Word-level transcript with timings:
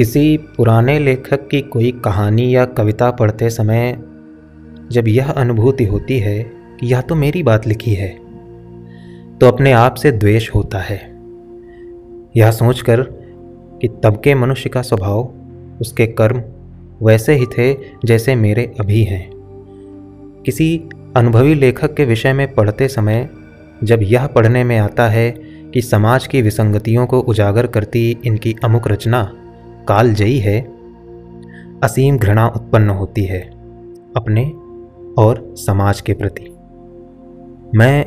किसी 0.00 0.36
पुराने 0.36 0.98
लेखक 0.98 1.48
की 1.48 1.60
कोई 1.60 1.92
कहानी 1.92 2.56
या 2.56 2.64
कविता 2.64 3.10
पढ़ते 3.10 3.50
समय 3.50 4.02
जब 4.92 5.08
यह 5.08 5.30
अनुभूति 5.30 5.84
होती 5.84 6.18
है 6.18 6.42
कि 6.80 6.86
यह 6.86 7.00
तो 7.00 7.14
मेरी 7.14 7.42
बात 7.42 7.66
लिखी 7.66 7.94
है 7.94 8.08
तो 9.38 9.46
अपने 9.46 9.72
आप 9.72 9.94
से 9.94 10.12
द्वेष 10.12 10.54
होता 10.54 10.78
है। 10.78 11.16
यह 12.36 12.50
सोचकर 12.50 13.02
कि 13.80 13.88
तब 13.88 14.20
के 14.24 14.34
मनुष्य 14.34 14.70
का 14.70 14.82
स्वभाव, 14.82 15.34
उसके 15.80 16.06
कर्म 16.06 16.42
वैसे 17.02 17.34
ही 17.34 17.46
थे 17.46 17.76
जैसे 18.04 18.34
मेरे 18.34 18.74
अभी 18.80 19.02
हैं। 19.04 19.30
किसी 20.46 20.88
अनुभवी 21.16 21.54
लेखक 21.54 21.94
के 21.94 22.04
विषय 22.04 22.32
में 22.32 22.54
पढ़ते 22.54 22.88
समय 22.88 23.30
जब 23.84 24.00
यह 24.02 24.26
पढ़ने 24.26 24.64
में 24.64 24.78
आता 24.78 25.08
है 25.08 25.30
कि 25.74 25.82
समाज 25.82 26.26
की 26.26 26.42
विसंगतियों 26.42 27.06
को 27.06 27.20
उजागर 27.20 27.66
करती 27.66 28.18
इनकी 28.24 28.56
अमुक 28.64 28.88
रचना 28.88 29.32
कालजयी 29.88 30.38
है। 30.38 30.60
असीम 31.82 32.18
घृणा 32.18 32.46
उत्पन्न 32.46 32.90
होती 32.90 33.24
है 33.24 33.40
अपने 34.16 34.44
और 35.18 35.54
समाज 35.56 36.00
के 36.00 36.12
प्रति। 36.12 36.56
मैं 37.78 38.04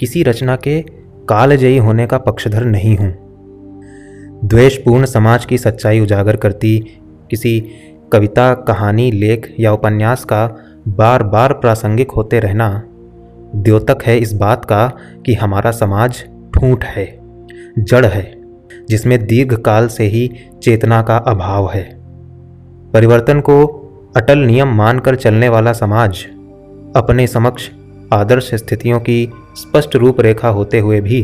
किसी 0.00 0.22
रचना 0.22 0.56
के 0.56 0.80
कालजयी 1.28 1.76
होने 1.78 2.06
का 2.06 2.18
पक्षधर 2.18 2.64
नहीं 2.64 2.96
हूँ। 2.96 3.12
द्वेषपूर्ण 4.44 5.04
समाज 5.04 5.44
की 5.44 5.58
सच्चाई 5.58 6.00
उजागर 6.00 6.36
करती 6.36 6.78
किसी 7.30 7.60
कविता, 8.12 8.54
कहानी, 8.54 9.10
लेख 9.10 9.54
या 9.60 9.72
उपन्यास 9.72 10.24
का 10.24 10.46
बार 10.88 11.22
बार 11.22 11.52
प्रासंगिक 11.52 12.10
होते 12.10 12.40
रहना 12.40 12.82
द्योतक 13.54 13.98
है 14.02 14.18
इस 14.18 14.32
बात 14.32 14.64
का 14.64 14.86
कि 15.26 15.34
हमारा 15.34 15.70
समाज 15.70 16.24
ठूंठ 16.54 16.84
है, 16.84 17.18
जड़ 17.78 18.06
है। 18.06 18.39
जिसमें 18.88 19.26
दीर्घ 19.26 19.54
काल 19.54 19.88
से 19.88 20.04
ही 20.04 20.30
चेतना 20.62 21.02
का 21.02 21.16
अभाव 21.16 21.70
है। 21.70 22.00
परिवर्तन 22.92 23.40
को 23.40 23.66
अटल 24.16 24.38
नियम 24.38 24.68
मानकर 24.68 25.16
चलने 25.16 25.48
वाला 25.48 25.72
समाज 25.72 26.26
अपने 26.96 27.26
समक्ष 27.26 27.70
आदर्श 28.12 28.54
स्थितियों 28.54 29.00
की 29.00 29.32
स्पष्ट 29.56 29.96
रूपरेखा 29.96 30.48
होते 30.48 30.78
हुए 30.78 31.00
भी 31.00 31.22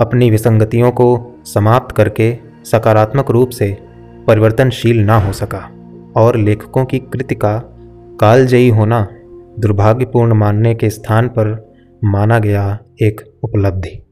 अपनी 0.00 0.30
विसंगतियों 0.30 0.90
को 0.90 1.38
समाप्त 1.44 1.96
करके 1.96 2.38
सकारात्मक 2.64 3.30
रूप 3.30 3.50
से 3.50 3.78
परिवर्तनशील 4.26 5.00
ना 5.00 5.18
हो 5.18 5.32
सका 5.32 5.70
और 6.16 6.36
लेखकों 6.36 6.84
की 6.84 6.98
कृति 6.98 7.34
का 7.34 7.58
कालजयी 8.20 8.68
होना 8.68 9.08
दुर्भाग्यपूर्ण 9.58 10.34
मानने 10.34 10.74
के 10.74 10.90
स्थान 10.90 11.28
पर 11.28 11.74
माना 12.04 12.38
गया 12.38 12.78
एक 13.02 13.20
उपलब्धि। 13.42 14.05